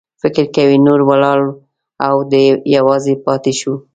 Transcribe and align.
فکر 0.21 0.43
کوي 0.55 0.77
نور 0.85 0.99
ولاړل 1.09 1.49
او 2.07 2.15
دی 2.31 2.45
یوازې 2.75 3.13
پاتې 3.25 3.51
شو. 3.59 3.73